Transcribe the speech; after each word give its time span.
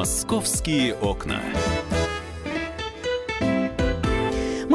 Московские 0.00 0.94
окна. 0.94 1.42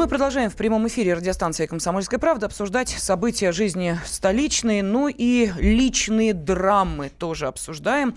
Продолжаем 0.08 0.50
в 0.50 0.56
прямом 0.56 0.86
эфире 0.86 1.14
радиостанции 1.14 1.66
«Комсомольская 1.66 2.20
правда» 2.20 2.46
обсуждать 2.46 2.90
события 2.90 3.50
жизни 3.50 3.98
столичной, 4.06 4.82
ну 4.82 5.08
и 5.08 5.50
личные 5.58 6.32
драмы 6.32 7.10
тоже 7.10 7.48
обсуждаем, 7.48 8.14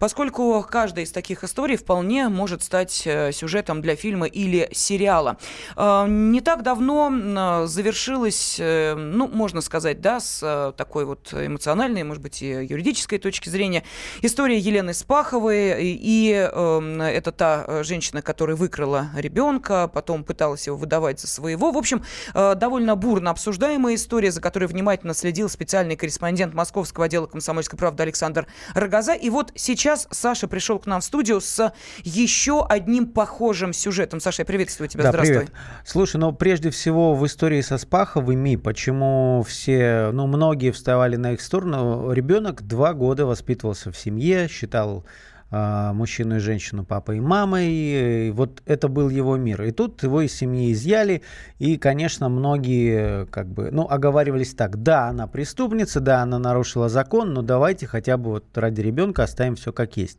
поскольку 0.00 0.66
каждая 0.68 1.04
из 1.04 1.12
таких 1.12 1.44
историй 1.44 1.76
вполне 1.76 2.28
может 2.28 2.64
стать 2.64 3.02
э, 3.04 3.30
сюжетом 3.30 3.82
для 3.82 3.94
фильма 3.94 4.26
или 4.26 4.68
сериала. 4.72 5.38
Э, 5.76 6.06
не 6.08 6.40
так 6.40 6.64
давно 6.64 7.12
э, 7.12 7.66
завершилась, 7.66 8.56
ну, 8.58 9.28
можно 9.28 9.60
сказать, 9.60 10.00
да, 10.00 10.18
с 10.18 10.74
такой 10.76 11.04
вот 11.04 11.32
эмоциональной, 11.32 12.02
может 12.02 12.22
быть, 12.22 12.42
и 12.42 12.48
юридической 12.48 13.18
точки 13.18 13.48
зрения, 13.48 13.84
история 14.22 14.58
Елены 14.58 14.92
Спаховой, 14.92 15.84
и 15.84 16.28
это 16.30 17.32
та 17.32 17.84
женщина, 17.84 18.22
которая 18.22 18.56
выкрала 18.56 19.10
ребенка, 19.14 19.88
потом 19.92 20.24
пыталась 20.24 20.66
его 20.66 20.76
выдавать 20.76 21.20
за 21.20 21.27
своего. 21.28 21.70
В 21.70 21.78
общем, 21.78 22.02
э, 22.34 22.54
довольно 22.54 22.96
бурно 22.96 23.30
обсуждаемая 23.30 23.94
история, 23.94 24.30
за 24.30 24.40
которой 24.40 24.64
внимательно 24.66 25.14
следил 25.14 25.48
специальный 25.48 25.96
корреспондент 25.96 26.54
московского 26.54 27.06
отдела 27.06 27.26
«Комсомольской 27.26 27.78
правды» 27.78 28.02
Александр 28.02 28.46
Рогоза. 28.74 29.14
И 29.14 29.30
вот 29.30 29.52
сейчас 29.54 30.08
Саша 30.10 30.48
пришел 30.48 30.78
к 30.78 30.86
нам 30.86 31.00
в 31.00 31.04
студию 31.04 31.40
с 31.40 31.72
еще 32.02 32.64
одним 32.66 33.06
похожим 33.06 33.72
сюжетом. 33.72 34.20
Саша, 34.20 34.42
я 34.42 34.46
приветствую 34.46 34.88
тебя. 34.88 35.04
Да, 35.04 35.10
Здравствуй. 35.10 35.36
Привет. 35.36 35.52
Слушай, 35.84 36.16
ну 36.16 36.32
прежде 36.32 36.70
всего 36.70 37.14
в 37.14 37.26
истории 37.26 37.60
со 37.60 37.78
Спаховыми, 37.78 38.56
почему 38.56 39.44
все, 39.46 40.10
ну 40.12 40.26
многие 40.26 40.70
вставали 40.70 41.16
на 41.16 41.32
их 41.32 41.40
сторону, 41.40 42.12
ребенок 42.12 42.62
два 42.62 42.94
года 42.94 43.26
воспитывался 43.26 43.92
в 43.92 43.96
семье, 43.96 44.48
считал 44.48 45.04
мужчину 45.50 46.36
и 46.36 46.38
женщину, 46.38 46.84
папой 46.84 47.18
и 47.18 47.20
мамой. 47.20 47.68
И 47.70 48.30
вот 48.34 48.62
это 48.66 48.88
был 48.88 49.08
его 49.08 49.36
мир. 49.36 49.62
И 49.62 49.70
тут 49.70 50.02
его 50.02 50.20
из 50.20 50.34
семьи 50.34 50.72
изъяли. 50.72 51.22
И, 51.58 51.78
конечно, 51.78 52.28
многие 52.28 53.26
как 53.26 53.48
бы, 53.48 53.70
ну, 53.70 53.86
оговаривались 53.88 54.54
так. 54.54 54.82
Да, 54.82 55.08
она 55.08 55.26
преступница, 55.26 56.00
да, 56.00 56.22
она 56.22 56.38
нарушила 56.38 56.88
закон, 56.88 57.32
но 57.32 57.42
давайте 57.42 57.86
хотя 57.86 58.16
бы 58.16 58.30
вот 58.30 58.44
ради 58.56 58.80
ребенка 58.80 59.24
оставим 59.24 59.56
все 59.56 59.72
как 59.72 59.96
есть. 59.96 60.18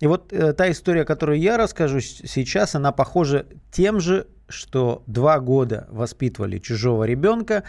И 0.00 0.06
вот 0.06 0.32
э, 0.32 0.52
та 0.52 0.70
история, 0.70 1.04
которую 1.04 1.38
я 1.38 1.56
расскажу 1.56 2.00
сейчас, 2.00 2.74
она 2.74 2.92
похожа 2.92 3.46
тем 3.70 4.00
же, 4.00 4.26
что 4.50 5.02
два 5.06 5.40
года 5.40 5.86
воспитывали 5.90 6.58
чужого 6.58 7.04
ребенка, 7.04 7.64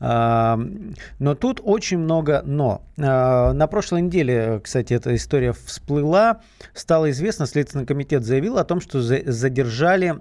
но 0.00 1.34
тут 1.38 1.60
очень 1.62 1.98
много 1.98 2.42
но. 2.46 2.82
А, 2.98 3.52
на 3.52 3.66
прошлой 3.66 4.00
неделе, 4.00 4.58
кстати, 4.64 4.94
эта 4.94 5.14
история 5.14 5.52
всплыла. 5.52 6.40
Стало 6.72 7.10
известно, 7.10 7.44
Следственный 7.46 7.84
комитет 7.84 8.24
заявил 8.24 8.56
о 8.56 8.64
том, 8.64 8.80
что 8.80 9.02
задержали 9.02 10.16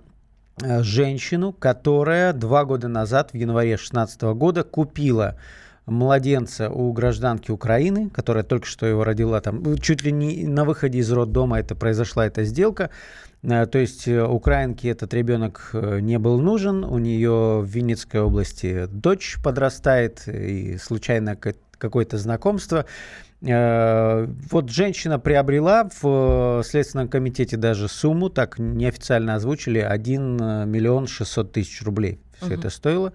э, 0.62 0.84
женщину, 0.84 1.54
которая 1.54 2.34
два 2.34 2.66
года 2.66 2.90
назад, 2.90 3.32
в 3.32 3.38
январе 3.38 3.70
2016 3.70 4.22
года, 4.22 4.64
купила 4.66 5.38
младенца 5.90 6.70
у 6.70 6.92
гражданки 6.94 7.52
Украины, 7.52 8.10
которая 8.10 8.44
только 8.44 8.66
что 8.66 8.86
его 8.86 9.04
родила, 9.04 9.42
там 9.42 9.78
чуть 9.78 10.04
ли 10.04 10.12
не 10.12 10.48
на 10.48 10.66
выходе 10.66 11.00
из 11.00 11.12
роддома 11.12 11.60
это 11.60 11.76
произошла 11.76 12.26
эта 12.26 12.44
сделка. 12.44 12.90
Э, 13.44 13.66
то 13.66 13.80
есть 13.80 14.08
э, 14.08 14.24
украинке 14.24 14.90
этот 14.90 15.14
ребенок 15.14 15.70
э, 15.74 16.00
не 16.00 16.20
был 16.20 16.40
нужен, 16.40 16.84
у 16.84 16.98
нее 16.98 17.62
в 17.62 17.66
Винницкой 17.66 18.22
области 18.22 18.86
дочь 18.88 19.38
подрастает, 19.44 20.28
и 20.28 20.78
случайно 20.78 21.36
какое-то 21.36 22.18
знакомство. 22.18 22.86
Вот 23.42 24.70
женщина 24.70 25.18
приобрела 25.18 25.90
в 26.02 26.62
Следственном 26.66 27.08
комитете 27.08 27.56
даже 27.56 27.88
сумму, 27.88 28.30
так 28.30 28.60
неофициально 28.60 29.36
озвучили, 29.36 29.80
1 29.80 30.70
миллион 30.70 31.08
600 31.08 31.54
тысяч 31.54 31.82
рублей 31.84 32.20
все 32.40 32.54
угу. 32.54 32.54
это 32.56 32.70
стоило. 32.70 33.14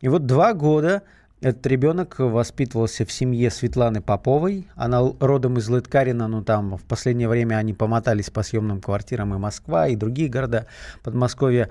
И 0.00 0.08
вот 0.08 0.26
два 0.26 0.52
года 0.52 1.02
этот 1.40 1.66
ребенок 1.66 2.18
воспитывался 2.18 3.04
в 3.04 3.12
семье 3.12 3.50
Светланы 3.50 4.00
Поповой. 4.00 4.68
Она 4.74 5.02
родом 5.20 5.58
из 5.58 5.68
Лыткарина, 5.68 6.28
но 6.28 6.42
там 6.42 6.76
в 6.76 6.84
последнее 6.84 7.28
время 7.28 7.56
они 7.56 7.74
помотались 7.74 8.30
по 8.30 8.42
съемным 8.42 8.80
квартирам 8.80 9.34
и 9.34 9.38
Москва, 9.38 9.86
и 9.88 9.96
другие 9.96 10.28
города 10.28 10.66
Подмосковья. 11.02 11.68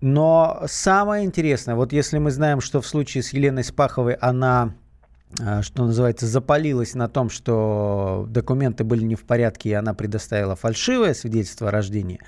Но 0.00 0.62
самое 0.66 1.24
интересное, 1.24 1.74
вот 1.74 1.92
если 1.92 2.18
мы 2.18 2.30
знаем, 2.30 2.60
что 2.60 2.80
в 2.80 2.86
случае 2.86 3.22
с 3.22 3.32
Еленой 3.32 3.64
Спаховой 3.64 4.14
она 4.14 4.74
а, 5.38 5.62
что 5.62 5.84
называется, 5.84 6.26
запалилась 6.26 6.94
на 6.94 7.08
том, 7.08 7.30
что 7.30 8.26
документы 8.28 8.82
были 8.82 9.04
не 9.04 9.14
в 9.14 9.22
порядке, 9.22 9.70
и 9.70 9.74
она 9.74 9.94
предоставила 9.94 10.56
фальшивое 10.56 11.14
свидетельство 11.14 11.68
о 11.68 11.70
рождении 11.70 12.20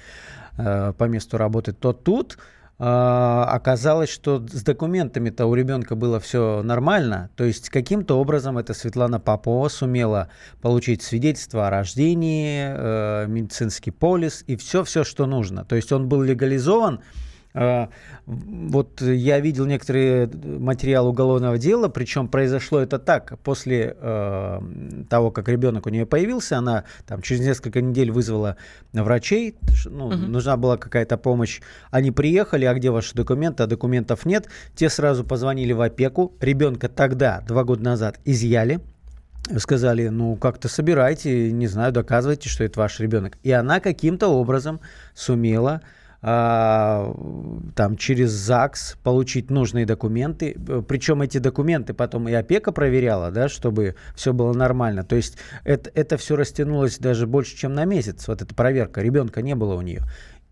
э, 0.57 0.93
по 0.97 1.05
месту 1.05 1.37
работы, 1.37 1.73
то 1.73 1.93
тут 1.93 2.39
оказалось, 2.79 4.11
что 4.11 4.45
с 4.45 4.63
документами-то 4.63 5.47
у 5.47 5.55
ребенка 5.55 5.95
было 5.95 6.19
все 6.19 6.63
нормально. 6.63 7.31
То 7.37 7.45
есть 7.45 7.71
каким-то 7.71 8.19
образом 8.19 8.59
эта 8.59 8.75
Светлана 8.75 9.21
Попова 9.21 9.69
сумела 9.69 10.29
получить 10.61 11.03
свидетельство 11.03 11.69
о 11.69 11.71
рождении, 11.71 12.65
э, 12.67 13.27
медицинский 13.29 13.93
полис 13.93 14.43
и 14.47 14.57
все-все, 14.57 15.05
что 15.05 15.27
нужно. 15.27 15.65
То 15.65 15.77
есть 15.77 15.93
он 15.93 16.09
был 16.09 16.23
легализован, 16.23 17.01
а, 17.01 17.32
вот 17.55 19.03
я 19.03 19.41
видел 19.41 19.67
некоторые 19.67 20.27
материалы 20.29 21.11
уголовного 21.11 21.59
дела, 21.59 21.89
причем 21.89 22.29
произошло 22.29 22.81
это 22.81 22.99
так, 22.99 23.39
после 23.41 23.95
э, 24.01 24.61
того, 25.11 25.31
как 25.31 25.49
ребенок 25.49 25.87
у 25.87 25.91
нее 25.91 26.07
появился, 26.07 26.59
она 26.59 26.85
там 27.07 27.21
через 27.21 27.43
несколько 27.43 27.83
недель 27.83 28.11
вызвала 28.11 28.57
врачей, 28.93 29.57
ну, 29.85 30.07
угу. 30.07 30.17
нужна 30.17 30.57
была 30.57 30.79
какая-то 30.79 31.19
помощь, 31.19 31.61
они 31.91 32.11
приехали, 32.11 32.65
а 32.65 32.75
где 32.75 32.91
ваши 32.91 33.15
документы, 33.15 33.63
а 33.63 33.67
документов 33.67 34.25
нет, 34.25 34.47
те 34.75 34.89
сразу 34.89 35.23
позвонили 35.23 35.73
в 35.73 35.83
опеку, 35.83 36.33
ребенка 36.41 36.89
тогда, 36.89 37.43
два 37.47 37.65
года 37.65 37.83
назад, 37.83 38.19
изъяли, 38.25 38.81
сказали, 39.59 40.09
ну, 40.09 40.37
как-то 40.37 40.69
собирайте, 40.69 41.53
не 41.53 41.67
знаю, 41.67 41.93
доказывайте, 41.93 42.49
что 42.49 42.65
это 42.65 42.81
ваш 42.81 43.01
ребенок. 43.01 43.39
И 43.43 43.51
она 43.51 43.81
каким-то 43.81 44.29
образом 44.29 44.81
сумела 45.15 45.83
а, 45.83 46.02
там 46.23 47.97
через 47.99 48.31
ЗАГС 48.31 48.97
получить 49.03 49.51
нужные 49.51 49.87
документы. 49.87 50.57
Причем 50.87 51.23
эти 51.23 51.39
документы 51.39 51.95
потом 51.95 52.29
и 52.29 52.33
опека 52.33 52.71
проверяла, 52.71 53.33
да, 53.33 53.49
чтобы 53.49 53.97
все 54.15 54.33
было 54.33 54.53
нормально. 54.53 55.03
То 55.03 55.17
есть 55.17 55.37
это, 55.65 55.91
это 55.95 56.17
все 56.17 56.37
растянулось 56.37 56.99
даже 56.99 57.27
больше, 57.27 57.57
чем 57.57 57.75
на 57.75 57.85
месяц. 57.85 58.29
Вот 58.29 58.41
эта 58.41 58.55
проверка. 58.55 59.03
Ребенка 59.03 59.43
не 59.43 59.57
было 59.57 59.75
у 59.75 59.81
нее. 59.81 60.03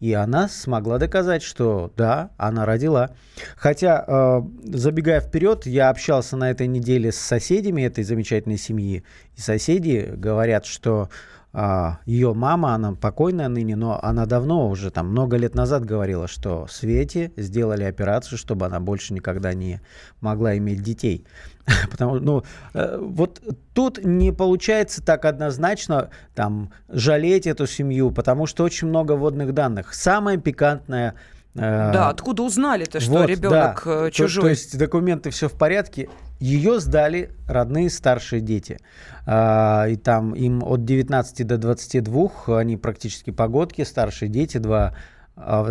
И 0.00 0.14
она 0.14 0.48
смогла 0.48 0.98
доказать, 0.98 1.42
что 1.42 1.92
да, 1.96 2.30
она 2.38 2.64
родила. 2.64 3.10
Хотя, 3.54 4.02
э, 4.06 4.40
забегая 4.64 5.20
вперед, 5.20 5.66
я 5.66 5.90
общался 5.90 6.36
на 6.38 6.50
этой 6.50 6.66
неделе 6.66 7.12
с 7.12 7.16
соседями 7.16 7.82
этой 7.82 8.02
замечательной 8.02 8.56
семьи. 8.56 9.04
И 9.36 9.40
соседи 9.40 10.10
говорят, 10.16 10.64
что 10.64 11.02
а, 11.02 11.10
ее 11.52 12.32
мама, 12.32 12.74
она 12.74 12.92
покойная 12.92 13.48
ныне, 13.48 13.74
но 13.74 13.98
она 14.02 14.26
давно 14.26 14.68
уже, 14.68 14.90
там, 14.90 15.08
много 15.08 15.36
лет 15.36 15.56
назад 15.56 15.84
говорила, 15.84 16.28
что 16.28 16.68
Свете 16.68 17.32
сделали 17.36 17.82
операцию, 17.82 18.38
чтобы 18.38 18.66
она 18.66 18.78
больше 18.78 19.14
никогда 19.14 19.52
не 19.52 19.80
могла 20.20 20.56
иметь 20.58 20.82
детей. 20.82 21.26
Потому, 21.90 22.20
ну, 22.20 22.44
э, 22.74 22.98
вот 23.00 23.42
тут 23.74 24.04
не 24.04 24.32
получается 24.32 25.02
так 25.04 25.24
однозначно 25.24 26.10
там 26.34 26.72
жалеть 26.88 27.46
эту 27.46 27.66
семью, 27.66 28.12
потому 28.12 28.46
что 28.46 28.64
очень 28.64 28.88
много 28.88 29.12
водных 29.12 29.52
данных. 29.52 29.94
Самое 29.94 30.38
пикантное 30.38 31.14
да, 31.54 32.08
откуда 32.08 32.42
узнали-то, 32.44 33.00
что 33.00 33.12
вот, 33.12 33.28
ребенок 33.28 33.82
да. 33.84 34.06
Э, 34.06 34.10
чужой? 34.10 34.34
То, 34.36 34.40
то 34.42 34.50
есть 34.50 34.78
документы 34.78 35.30
все 35.30 35.48
в 35.48 35.54
порядке. 35.54 36.08
Ее 36.38 36.80
сдали 36.80 37.30
родные 37.48 37.90
старшие 37.90 38.40
дети. 38.40 38.78
А, 39.26 39.86
и 39.88 39.96
там 39.96 40.34
им 40.34 40.62
от 40.64 40.84
19 40.84 41.46
до 41.46 41.58
22, 41.58 42.58
они 42.58 42.76
практически 42.76 43.30
погодки, 43.30 43.82
старшие 43.82 44.28
дети, 44.28 44.58
два 44.58 44.94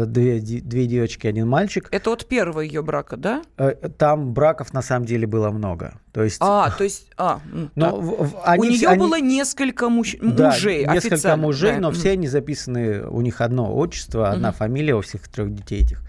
две, 0.06 0.40
две 0.40 0.86
девочки, 0.86 1.28
один 1.28 1.48
мальчик. 1.48 1.88
Это 1.92 2.12
от 2.12 2.26
первого 2.26 2.62
ее 2.62 2.82
брака, 2.82 3.18
да? 3.18 3.42
Э, 3.58 3.74
там 3.98 4.34
браков 4.34 4.74
на 4.74 4.82
самом 4.82 5.06
деле 5.06 5.28
было 5.28 5.50
много. 5.50 6.00
То 6.12 6.24
есть, 6.24 6.38
а, 6.40 6.72
то 6.72 6.84
есть, 6.84 7.08
а, 7.18 7.40
но 7.76 7.96
в, 7.96 8.30
в, 8.30 8.42
они, 8.44 8.68
у 8.68 8.72
нее 8.72 8.88
они, 8.88 9.00
было 9.00 9.20
несколько 9.20 9.90
муж, 9.90 10.16
да, 10.22 10.52
мужей, 10.52 10.88
несколько 10.88 11.36
мужей, 11.38 11.74
да. 11.74 11.80
но 11.80 11.92
все 11.92 12.12
они 12.12 12.28
записаны, 12.28 13.04
у 13.08 13.22
них 13.22 13.42
одно 13.42 13.76
отчество, 13.76 14.30
одна 14.30 14.50
угу. 14.50 14.58
фамилия 14.58 14.96
у 14.96 15.02
всех 15.02 15.28
трех 15.28 15.54
детей 15.54 15.84
этих. 15.84 16.02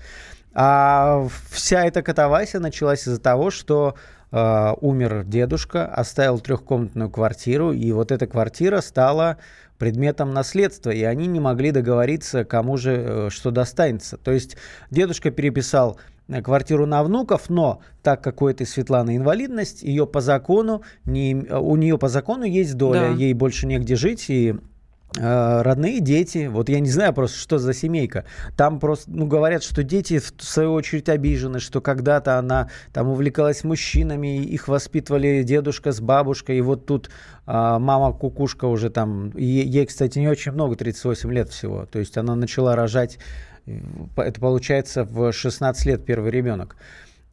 А 0.53 1.27
вся 1.51 1.85
эта 1.85 2.03
катавасия 2.03 2.61
началась 2.61 3.07
из-за 3.07 3.21
того, 3.21 3.51
что 3.51 3.95
э, 4.33 4.73
умер 4.81 5.25
дедушка, 5.25 5.87
оставил 5.87 6.41
трехкомнатную 6.41 7.11
квартиру, 7.11 7.73
и 7.73 7.93
вот 7.93 8.11
эта 8.11 8.27
квартира 8.27 8.81
стала 8.81 9.39
предметом 9.79 10.35
наследства, 10.35 10.91
и 10.91 11.03
они 11.05 11.27
не 11.27 11.41
могли 11.41 11.71
договориться, 11.71 12.45
кому 12.45 12.77
же 12.77 12.93
э, 12.93 13.29
что 13.31 13.51
достанется. 13.51 14.17
То 14.17 14.33
есть 14.33 14.57
дедушка 14.91 15.31
переписал 15.31 15.99
э, 16.29 16.43
квартиру 16.43 16.85
на 16.85 17.05
внуков, 17.05 17.49
но 17.49 17.81
так 18.03 18.23
как 18.23 18.43
у 18.43 18.49
этой 18.49 18.67
Светланы 18.67 19.17
инвалидность, 19.17 19.83
ее 19.83 20.07
по 20.07 20.21
закону, 20.21 20.83
не, 21.05 21.35
у 21.35 21.77
нее 21.77 21.97
по 21.97 22.09
закону 22.09 22.45
есть 22.45 22.77
доля, 22.77 23.09
да. 23.09 23.15
ей 23.15 23.33
больше 23.35 23.67
негде 23.67 23.95
жить, 23.95 24.27
и 24.29 24.57
Э, 24.61 24.70
родные 25.17 26.01
дети, 26.01 26.47
вот 26.51 26.69
я 26.69 26.81
не 26.81 26.89
знаю 26.89 27.13
просто, 27.13 27.39
что 27.39 27.59
за 27.59 27.75
семейка. 27.75 28.25
Там 28.57 28.79
просто, 28.79 29.11
ну, 29.11 29.27
говорят, 29.27 29.63
что 29.63 29.83
дети 29.83 30.19
в 30.19 30.43
свою 30.43 30.73
очередь 30.73 31.09
обижены, 31.09 31.59
что 31.59 31.81
когда-то 31.81 32.39
она 32.39 32.71
там 32.93 33.09
увлекалась 33.09 33.65
мужчинами, 33.65 34.43
их 34.45 34.69
воспитывали 34.69 35.43
дедушка 35.43 35.93
с 35.93 36.01
бабушкой, 36.01 36.59
и 36.59 36.61
вот 36.61 36.87
тут 36.87 37.11
а, 37.47 37.79
мама 37.81 38.13
кукушка 38.13 38.67
уже 38.67 38.91
там, 38.91 39.37
ей, 39.37 39.87
кстати, 39.87 40.19
не 40.19 40.29
очень 40.29 40.53
много, 40.53 40.77
38 40.77 41.33
лет 41.33 41.51
всего, 41.51 41.87
то 41.87 41.99
есть 41.99 42.17
она 42.17 42.37
начала 42.37 42.77
рожать, 42.77 43.19
э, 43.67 43.81
это 44.17 44.41
получается 44.41 45.05
в 45.05 45.33
16 45.33 45.87
лет 45.87 46.05
первый 46.05 46.31
ребенок. 46.31 46.77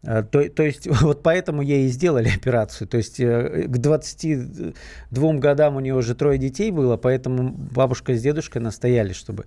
Э, 0.08 0.24
то, 0.24 0.50
то 0.50 0.64
есть 0.64 0.88
вот 1.02 1.22
поэтому 1.22 1.62
ей 1.62 1.88
и 1.88 1.90
сделали 1.90 2.30
операцию. 2.30 2.88
То 2.88 2.98
есть 2.98 3.20
э, 3.20 3.66
к 3.68 3.78
22 3.78 5.34
годам 5.34 5.76
у 5.76 5.80
нее 5.82 5.96
уже 5.96 6.16
трое 6.16 6.40
детей 6.40 6.72
было, 6.72 6.96
поэтому 6.98 7.50
бабушка 7.50 8.16
с 8.16 8.22
дедушкой 8.22 8.62
настояли, 8.62 9.14
чтобы... 9.14 9.46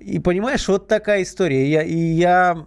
И 0.00 0.18
понимаешь, 0.18 0.66
вот 0.66 0.88
такая 0.88 1.22
история. 1.22 1.70
Я, 1.70 1.82
и 1.82 1.96
я 1.96 2.66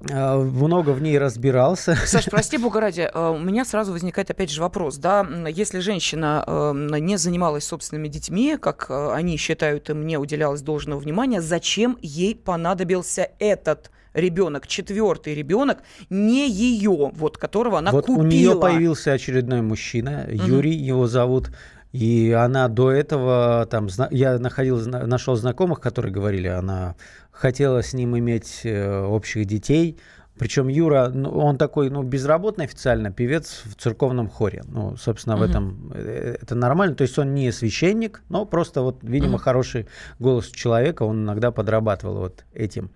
много 0.00 0.90
в 0.90 1.02
ней 1.02 1.18
разбирался. 1.18 1.96
Саш, 2.04 2.24
прости 2.30 2.58
бога 2.58 2.80
ради, 2.80 3.10
у 3.14 3.38
меня 3.38 3.64
сразу 3.64 3.92
возникает 3.92 4.30
опять 4.30 4.50
же 4.50 4.60
вопрос, 4.60 4.96
да, 4.96 5.26
если 5.48 5.80
женщина 5.80 6.72
не 6.74 7.16
занималась 7.16 7.64
собственными 7.64 8.08
детьми, 8.08 8.56
как 8.60 8.90
они 8.90 9.36
считают, 9.36 9.90
и 9.90 9.94
мне 9.94 10.18
уделялось 10.18 10.62
должного 10.62 11.00
внимания, 11.00 11.40
зачем 11.40 11.98
ей 12.02 12.34
понадобился 12.34 13.30
этот 13.38 13.90
ребенок, 14.14 14.66
четвертый 14.66 15.34
ребенок, 15.34 15.78
не 16.08 16.48
ее, 16.48 17.10
вот 17.14 17.36
которого 17.36 17.78
она 17.78 17.90
вот 17.90 18.06
купила. 18.06 18.22
У 18.22 18.26
нее 18.26 18.58
появился 18.58 19.12
очередной 19.12 19.60
мужчина, 19.60 20.26
угу. 20.26 20.46
Юрий 20.46 20.74
его 20.74 21.06
зовут. 21.06 21.50
И 21.94 22.32
она 22.32 22.66
до 22.66 22.90
этого, 22.90 23.68
там, 23.70 23.86
я 24.10 24.40
находил, 24.40 24.84
нашел 24.84 25.36
знакомых, 25.36 25.80
которые 25.80 26.12
говорили, 26.12 26.48
она 26.48 26.96
хотела 27.30 27.84
с 27.84 27.94
ним 27.94 28.18
иметь 28.18 28.62
э, 28.64 29.00
общих 29.04 29.46
детей. 29.46 29.96
Причем 30.36 30.66
Юра, 30.66 31.12
ну, 31.14 31.30
он 31.30 31.56
такой, 31.56 31.90
ну, 31.90 32.02
безработный 32.02 32.64
официально 32.64 33.12
певец 33.12 33.62
в 33.64 33.76
церковном 33.80 34.28
хоре. 34.28 34.64
Ну, 34.66 34.96
собственно, 34.96 35.34
uh-huh. 35.34 35.38
в 35.38 35.42
этом 35.42 35.92
э, 35.94 36.36
это 36.42 36.56
нормально. 36.56 36.96
То 36.96 37.02
есть 37.02 37.16
он 37.16 37.32
не 37.32 37.52
священник, 37.52 38.22
но 38.28 38.44
просто 38.44 38.82
вот, 38.82 38.98
видимо, 39.02 39.36
uh-huh. 39.36 39.42
хороший 39.42 39.86
голос 40.18 40.48
человека, 40.48 41.04
он 41.04 41.22
иногда 41.22 41.52
подрабатывал 41.52 42.16
вот 42.16 42.44
этим. 42.54 42.90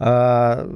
А, 0.00 0.68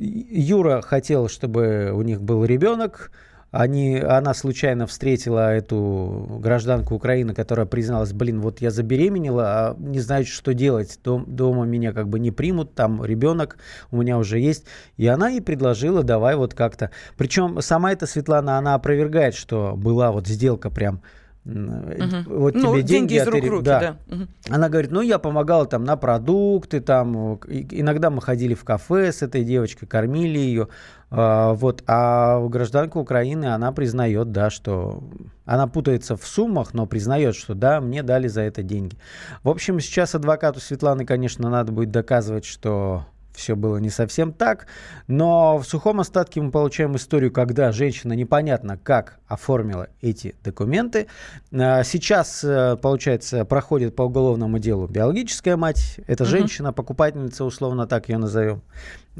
Юра 0.00 0.82
хотел, 0.82 1.28
чтобы 1.28 1.92
у 1.94 2.02
них 2.02 2.20
был 2.20 2.44
ребенок. 2.44 3.12
Они, 3.58 3.98
она 3.98 4.34
случайно 4.34 4.86
встретила 4.86 5.54
эту 5.54 6.38
гражданку 6.42 6.94
Украины, 6.94 7.32
которая 7.32 7.64
призналась, 7.64 8.12
блин, 8.12 8.42
вот 8.42 8.60
я 8.60 8.70
забеременела, 8.70 9.44
а 9.46 9.76
не 9.78 9.98
знаю, 10.00 10.26
что 10.26 10.52
делать. 10.52 10.98
Дом, 11.02 11.24
дома 11.26 11.64
меня 11.64 11.94
как 11.94 12.06
бы 12.06 12.18
не 12.18 12.30
примут, 12.30 12.74
там 12.74 13.02
ребенок 13.02 13.56
у 13.90 13.96
меня 13.96 14.18
уже 14.18 14.40
есть. 14.40 14.66
И 14.98 15.06
она 15.06 15.30
ей 15.30 15.40
предложила, 15.40 16.02
давай 16.02 16.36
вот 16.36 16.52
как-то. 16.52 16.90
Причем 17.16 17.62
сама 17.62 17.92
эта 17.92 18.06
Светлана, 18.06 18.58
она 18.58 18.74
опровергает, 18.74 19.34
что 19.34 19.72
была 19.74 20.12
вот 20.12 20.26
сделка 20.26 20.68
прям 20.68 21.00
Угу. 21.46 22.38
Вот 22.38 22.54
ну, 22.54 22.72
тебе 22.72 22.82
деньги, 22.82 23.14
деньги 23.14 23.14
из 23.14 23.26
рук 23.28 23.44
руки, 23.44 23.64
да. 23.64 23.80
да. 23.80 24.14
Угу. 24.14 24.26
Она 24.50 24.68
говорит, 24.68 24.90
ну 24.90 25.00
я 25.00 25.18
помогала 25.20 25.64
там 25.66 25.84
на 25.84 25.96
продукты, 25.96 26.80
там 26.80 27.34
иногда 27.70 28.10
мы 28.10 28.20
ходили 28.20 28.54
в 28.54 28.64
кафе 28.64 29.12
с 29.12 29.22
этой 29.22 29.44
девочкой, 29.44 29.86
кормили 29.86 30.38
ее, 30.38 30.68
а, 31.10 31.52
вот. 31.54 31.84
А 31.86 32.44
гражданка 32.48 32.98
Украины, 32.98 33.46
она 33.46 33.70
признает, 33.70 34.32
да, 34.32 34.50
что 34.50 35.04
она 35.44 35.68
путается 35.68 36.16
в 36.16 36.26
суммах, 36.26 36.74
но 36.74 36.86
признает, 36.86 37.36
что 37.36 37.54
да, 37.54 37.80
мне 37.80 38.02
дали 38.02 38.26
за 38.26 38.40
это 38.40 38.64
деньги. 38.64 38.96
В 39.44 39.48
общем, 39.48 39.78
сейчас 39.78 40.16
адвокату 40.16 40.58
Светланы, 40.58 41.04
конечно, 41.04 41.48
надо 41.48 41.70
будет 41.70 41.92
доказывать, 41.92 42.44
что 42.44 43.06
все 43.36 43.54
было 43.54 43.76
не 43.76 43.90
совсем 43.90 44.32
так. 44.32 44.66
Но 45.06 45.58
в 45.58 45.64
сухом 45.64 46.00
остатке 46.00 46.40
мы 46.40 46.50
получаем 46.50 46.96
историю, 46.96 47.30
когда 47.30 47.70
женщина 47.70 48.14
непонятно 48.14 48.78
как 48.78 49.18
оформила 49.28 49.88
эти 50.00 50.34
документы. 50.42 51.06
А, 51.52 51.84
сейчас, 51.84 52.42
э, 52.42 52.76
получается, 52.80 53.44
проходит 53.44 53.94
по 53.94 54.02
уголовному 54.02 54.58
делу 54.58 54.86
биологическая 54.88 55.56
мать. 55.56 56.00
Это 56.06 56.24
угу. 56.24 56.30
женщина, 56.30 56.72
покупательница, 56.72 57.44
условно 57.44 57.86
так 57.86 58.08
ее 58.08 58.18
назовем. 58.18 58.62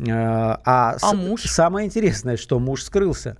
А, 0.08 0.60
а, 0.64 0.96
а 1.00 1.14
муж? 1.14 1.42
Самое 1.42 1.86
интересное, 1.86 2.36
что 2.36 2.58
муж 2.58 2.82
скрылся. 2.82 3.36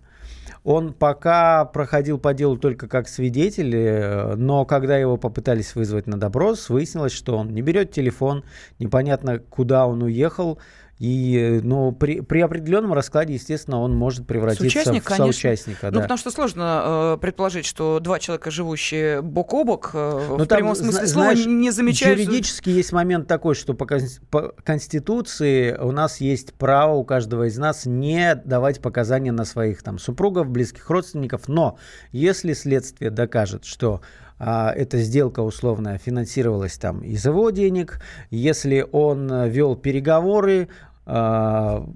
Он 0.67 0.93
пока 0.93 1.65
проходил 1.65 2.19
по 2.19 2.35
делу 2.35 2.57
только 2.57 2.89
как 2.89 3.07
свидетель, 3.07 3.73
э, 3.73 4.35
но 4.35 4.65
когда 4.65 4.99
его 4.99 5.17
попытались 5.17 5.77
вызвать 5.77 6.09
на 6.09 6.19
допрос, 6.19 6.71
выяснилось, 6.71 7.13
что 7.13 7.37
он 7.37 7.51
не 7.51 7.63
берет 7.63 7.93
телефон, 7.93 8.43
непонятно, 8.81 9.39
куда 9.39 9.87
он 9.87 10.03
уехал, 10.03 10.59
и, 10.99 11.61
ну, 11.63 11.93
при, 11.93 12.21
при 12.21 12.41
определенном 12.41 12.95
раскладе, 12.95 13.35
естественно, 13.35 13.81
он 13.81 13.95
может 13.95 14.27
превратиться 14.27 14.63
Соучастник, 14.63 15.03
в 15.03 15.07
конечно. 15.07 15.25
соучастника. 15.25 15.91
Ну, 15.91 16.01
потому 16.01 16.17
что 16.17 16.31
сложно 16.31 17.17
э, 17.17 17.19
предположить, 17.21 17.67
что 17.67 18.01
два 18.01 18.19
человека, 18.19 18.51
живущие 18.51 19.21
бок 19.21 19.53
о 19.53 19.65
бок, 19.65 19.91
э, 19.93 20.27
в 20.31 20.47
там, 20.47 20.59
прямом 20.59 20.75
смысле 20.75 21.07
слова, 21.07 21.33
знаешь, 21.33 21.47
не 21.47 21.71
замечают... 21.71 22.19
Юридически 22.19 22.71
есть 22.71 22.93
момент 22.93 23.29
такой, 23.29 23.55
что 23.55 23.75
по, 23.75 23.87
по 24.31 24.55
Конституции 24.65 25.77
у 25.77 25.93
нас 25.93 26.23
есть 26.23 26.55
право 26.55 26.95
у 26.95 27.05
каждого 27.05 27.47
из 27.47 27.59
нас 27.59 27.85
не 27.85 28.35
давать 28.35 28.81
показания 28.81 29.33
на 29.33 29.45
своих 29.45 29.83
там 29.83 29.99
супругов, 29.99 30.49
близких 30.49 30.89
родственников, 30.89 31.47
но 31.47 31.79
если 32.13 32.55
следствие 32.55 33.11
докажет, 33.11 33.67
что 33.67 34.01
эта 34.39 34.99
сделка 34.99 35.41
условно 35.41 35.99
финансировалась 35.99 36.77
там 36.77 37.01
из 37.01 37.25
его 37.25 37.51
денег, 37.51 38.01
если 38.31 38.87
он 38.93 39.31
э, 39.33 39.49
вел 39.49 39.77
переговоры, 39.77 40.69
а, 41.07 41.89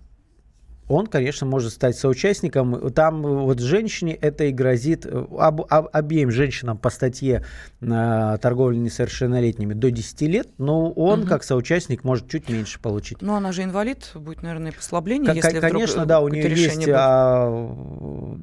он, 0.91 1.07
конечно, 1.07 1.47
может 1.47 1.73
стать 1.73 1.97
соучастником. 1.97 2.91
Там 2.91 3.23
вот 3.23 3.61
женщине 3.61 4.13
это 4.15 4.45
и 4.45 4.51
грозит, 4.51 5.07
об, 5.07 5.63
об, 5.69 5.89
обеим 5.93 6.33
женщинам 6.33 6.79
по 6.79 6.91
статье 6.91 7.45
э, 7.81 8.39
торговли 8.43 8.77
несовершеннолетними 8.77 9.73
до 9.75 9.91
10 9.93 10.21
лет, 10.23 10.49
но 10.59 10.91
он, 10.91 11.21
угу. 11.21 11.29
как 11.29 11.45
соучастник, 11.45 12.03
может 12.03 12.29
чуть 12.29 12.49
меньше 12.49 12.81
получить. 12.81 13.23
Ну, 13.23 13.35
она 13.35 13.53
же 13.53 13.63
инвалид, 13.63 14.11
будет, 14.15 14.43
наверное, 14.43 14.73
послабление, 14.73 15.33
если 15.33 15.59
вдруг 15.59 15.71
Конечно, 15.71 16.07
да, 16.07 16.21
у 16.21 16.29
нее 16.29 16.51
есть 16.51 16.89
а, 16.89 17.49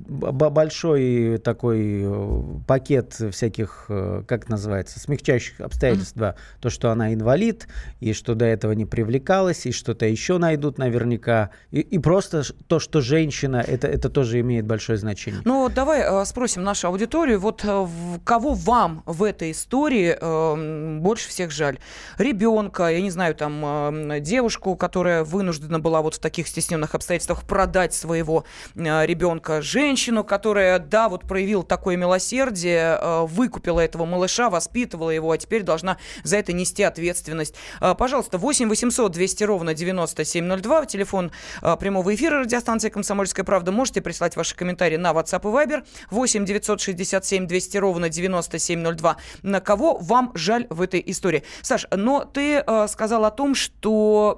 большой 0.07 1.37
такой 1.39 2.03
э, 2.03 2.41
пакет 2.65 3.13
всяких, 3.31 3.85
э, 3.89 4.23
как 4.25 4.47
называется, 4.47 5.01
смягчающих 5.01 5.59
обстоятельств, 5.59 6.13
угу. 6.15 6.21
да, 6.21 6.35
то, 6.61 6.69
что 6.69 6.91
она 6.91 7.13
инвалид, 7.13 7.67
и 7.99 8.13
что 8.13 8.35
до 8.35 8.45
этого 8.45 8.71
не 8.71 8.85
привлекалась, 8.85 9.65
и 9.65 9.73
что-то 9.73 10.05
еще 10.05 10.37
найдут 10.37 10.77
наверняка, 10.77 11.49
и, 11.71 11.81
и 11.81 11.99
просто 11.99 12.36
просто 12.37 12.53
то, 12.67 12.79
что 12.79 13.01
женщина, 13.01 13.63
это, 13.65 13.87
это 13.87 14.09
тоже 14.09 14.39
имеет 14.39 14.65
большое 14.65 14.97
значение. 14.97 15.41
Ну, 15.45 15.69
давай 15.69 16.01
э, 16.01 16.25
спросим 16.25 16.63
нашу 16.63 16.87
аудиторию, 16.87 17.39
вот 17.39 17.61
э, 17.63 17.87
кого 18.23 18.53
вам 18.53 19.03
в 19.05 19.23
этой 19.23 19.51
истории 19.51 20.17
э, 20.19 20.99
больше 20.99 21.29
всех 21.29 21.51
жаль? 21.51 21.79
Ребенка, 22.17 22.87
я 22.87 23.01
не 23.01 23.11
знаю, 23.11 23.35
там, 23.35 24.11
э, 24.11 24.19
девушку, 24.19 24.75
которая 24.75 25.23
вынуждена 25.23 25.79
была 25.79 26.01
вот 26.01 26.15
в 26.15 26.19
таких 26.19 26.47
стесненных 26.47 26.95
обстоятельствах 26.95 27.43
продать 27.43 27.93
своего 27.93 28.45
э, 28.75 29.05
ребенка, 29.05 29.61
женщину, 29.61 30.23
которая, 30.23 30.79
да, 30.79 31.09
вот 31.09 31.23
проявила 31.23 31.63
такое 31.63 31.97
милосердие, 31.97 32.97
э, 32.99 33.25
выкупила 33.25 33.79
этого 33.79 34.05
малыша, 34.05 34.49
воспитывала 34.49 35.09
его, 35.09 35.31
а 35.31 35.37
теперь 35.37 35.63
должна 35.63 35.97
за 36.23 36.37
это 36.37 36.53
нести 36.53 36.83
ответственность. 36.83 37.55
Э, 37.81 37.95
пожалуйста, 37.97 38.37
8 38.37 38.69
800 38.69 39.11
200 39.11 39.43
ровно 39.43 39.73
9702, 39.73 40.85
телефон 40.85 41.31
э, 41.61 41.75
прямого 41.79 42.13
эфира 42.13 42.26
эфира 42.27 42.41
радиостанции 42.41 42.89
«Комсомольская 42.89 43.45
правда». 43.45 43.71
Можете 43.71 44.01
прислать 44.01 44.35
ваши 44.35 44.53
комментарии 44.53 44.97
на 44.97 45.11
WhatsApp 45.11 45.41
и 45.43 45.45
Viber 45.45 45.85
8 46.11 46.45
967 46.45 47.47
200 47.47 47.77
ровно 47.77 48.09
9702. 48.09 49.15
На 49.43 49.61
кого 49.61 49.97
вам 49.97 50.31
жаль 50.35 50.67
в 50.69 50.81
этой 50.81 51.01
истории? 51.05 51.43
Саш, 51.61 51.87
но 51.95 52.25
ты 52.25 52.63
э, 52.65 52.87
сказал 52.89 53.23
о 53.23 53.31
том, 53.31 53.55
что 53.55 54.35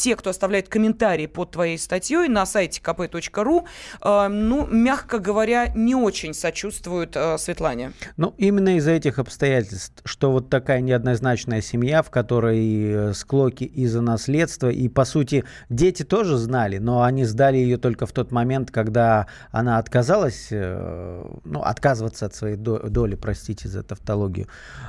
те, 0.00 0.16
кто 0.16 0.30
оставляет 0.30 0.68
комментарии 0.68 1.26
под 1.26 1.50
твоей 1.50 1.78
статьей 1.78 2.26
на 2.28 2.46
сайте 2.46 2.80
kp.ru, 2.82 3.66
э, 4.02 4.28
ну, 4.28 4.66
мягко 4.66 5.18
говоря, 5.18 5.68
не 5.74 5.94
очень 5.94 6.32
сочувствуют 6.32 7.16
э, 7.16 7.36
Светлане. 7.36 7.92
Ну, 8.16 8.34
именно 8.38 8.76
из-за 8.78 8.92
этих 8.92 9.18
обстоятельств, 9.18 10.00
что 10.04 10.32
вот 10.32 10.48
такая 10.48 10.80
неоднозначная 10.80 11.60
семья, 11.60 12.02
в 12.02 12.10
которой 12.10 13.10
э, 13.10 13.12
склоки 13.12 13.64
из-за 13.64 14.00
наследства, 14.00 14.70
и, 14.70 14.88
по 14.88 15.04
сути, 15.04 15.44
дети 15.68 16.02
тоже 16.02 16.38
знали, 16.38 16.78
но 16.78 17.02
они 17.02 17.24
сдали 17.24 17.58
ее 17.58 17.76
только 17.76 18.06
в 18.06 18.12
тот 18.12 18.32
момент, 18.32 18.70
когда 18.70 19.26
она 19.50 19.76
отказалась, 19.76 20.48
э, 20.50 21.24
ну, 21.44 21.60
отказываться 21.60 22.24
от 22.26 22.34
своей 22.34 22.56
доли, 22.56 23.16
простите 23.16 23.68
за 23.68 23.82
тавтологию. 23.82 24.48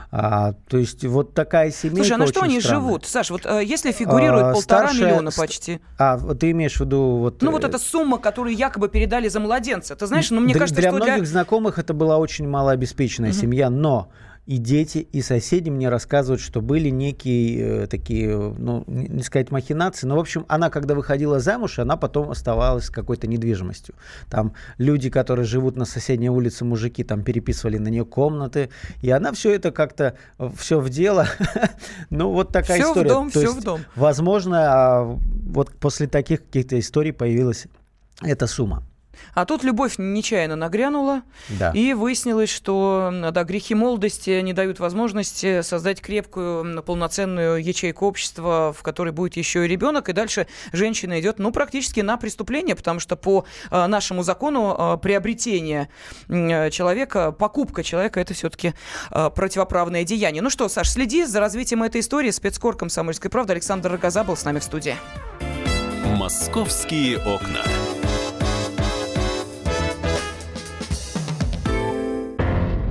А, 0.09 0.53
то 0.69 0.77
есть 0.77 1.03
вот 1.03 1.33
такая 1.33 1.71
семья. 1.71 1.97
Слушай, 1.97 2.13
а 2.13 2.17
на 2.17 2.27
что 2.27 2.41
они 2.43 2.61
странная. 2.61 2.81
живут? 2.81 3.05
Саш, 3.05 3.29
вот 3.29 3.45
э, 3.45 3.61
если 3.65 3.91
фигурирует 3.91 4.45
а, 4.45 4.53
полтора 4.53 4.87
старшая, 4.87 5.00
миллиона 5.05 5.31
почти. 5.31 5.79
А, 5.97 6.17
ты 6.17 6.51
имеешь 6.51 6.77
в 6.77 6.81
виду 6.81 7.17
вот... 7.17 7.41
Ну 7.41 7.51
вот 7.51 7.63
э, 7.63 7.67
эта 7.67 7.77
сумма, 7.77 8.17
которую 8.17 8.55
якобы 8.55 8.89
передали 8.89 9.27
за 9.27 9.39
младенца. 9.39 9.95
Ты 9.95 10.07
знаешь, 10.07 10.29
ну 10.31 10.39
мне 10.41 10.53
для, 10.53 10.59
кажется, 10.61 10.81
для 10.81 10.89
что 10.89 10.97
многих 10.97 11.23
для... 11.23 11.25
знакомых 11.25 11.79
это 11.79 11.93
была 11.93 12.17
очень 12.17 12.47
малообеспеченная 12.47 13.31
угу. 13.31 13.37
семья, 13.37 13.69
но 13.69 14.09
и 14.51 14.57
дети, 14.57 15.07
и 15.13 15.21
соседи 15.21 15.69
мне 15.69 15.87
рассказывают, 15.87 16.41
что 16.41 16.59
были 16.59 16.89
некие 16.89 17.83
э, 17.83 17.87
такие, 17.87 18.35
ну, 18.37 18.83
не 18.85 19.23
сказать 19.23 19.49
махинации, 19.49 20.05
но, 20.05 20.17
в 20.17 20.19
общем, 20.19 20.45
она, 20.49 20.69
когда 20.69 20.93
выходила 20.93 21.39
замуж, 21.39 21.79
она 21.79 21.95
потом 21.95 22.29
оставалась 22.29 22.89
какой-то 22.89 23.27
недвижимостью. 23.27 23.95
Там 24.29 24.53
люди, 24.77 25.09
которые 25.09 25.45
живут 25.45 25.77
на 25.77 25.85
соседней 25.85 26.29
улице, 26.29 26.65
мужики, 26.65 27.05
там 27.05 27.23
переписывали 27.23 27.77
на 27.77 27.87
нее 27.87 28.03
комнаты, 28.03 28.69
и 29.01 29.09
она 29.09 29.31
все 29.31 29.55
это 29.55 29.71
как-то, 29.71 30.15
э, 30.37 30.49
все 30.57 30.81
в 30.81 30.89
дело. 30.89 31.27
ну, 32.09 32.29
вот 32.29 32.51
такая 32.51 32.81
все 32.81 32.89
история. 32.89 33.09
в 33.09 33.13
дом, 33.13 33.31
То 33.31 33.39
все 33.39 33.47
есть, 33.47 33.61
в 33.61 33.63
дом. 33.63 33.79
Возможно, 33.95 34.57
а, 34.59 35.17
вот 35.45 35.71
после 35.71 36.07
таких 36.07 36.43
каких-то 36.43 36.77
историй 36.77 37.13
появилась 37.13 37.67
эта 38.21 38.47
сумма. 38.47 38.83
А 39.33 39.45
тут 39.45 39.63
любовь 39.63 39.95
нечаянно 39.97 40.55
нагрянула, 40.55 41.21
Да. 41.49 41.71
и 41.71 41.93
выяснилось, 41.93 42.49
что 42.49 43.11
да, 43.31 43.43
грехи 43.43 43.75
молодости 43.75 44.41
не 44.41 44.53
дают 44.53 44.79
возможности 44.79 45.61
создать 45.61 46.01
крепкую, 46.01 46.83
полноценную 46.83 47.63
ячейку 47.63 48.05
общества, 48.07 48.73
в 48.77 48.83
которой 48.83 49.11
будет 49.11 49.37
еще 49.37 49.65
и 49.65 49.67
ребенок, 49.67 50.09
и 50.09 50.13
дальше 50.13 50.47
женщина 50.73 51.19
идет, 51.19 51.39
ну, 51.39 51.51
практически 51.51 52.01
на 52.01 52.17
преступление, 52.17 52.75
потому 52.75 52.99
что 52.99 53.15
по 53.15 53.45
э, 53.69 53.87
нашему 53.87 54.23
закону 54.23 54.75
э, 54.77 54.97
приобретение 55.01 55.89
э, 56.27 56.69
человека, 56.69 57.31
покупка 57.31 57.83
человека, 57.83 58.19
это 58.19 58.33
все-таки 58.33 58.73
э, 59.11 59.29
противоправное 59.33 60.03
деяние. 60.03 60.41
Ну 60.41 60.49
что, 60.49 60.67
Саш, 60.69 60.89
следи 60.89 61.25
за 61.25 61.39
развитием 61.39 61.83
этой 61.83 62.01
истории. 62.01 62.31
Спецкор 62.31 62.75
«Комсомольской 62.75 63.29
правды» 63.31 63.53
Александр 63.53 63.91
Рогоза 63.91 64.23
был 64.23 64.35
с 64.37 64.43
нами 64.45 64.59
в 64.59 64.63
студии. 64.63 64.95
«Московские 66.17 67.17
окна». 67.19 67.61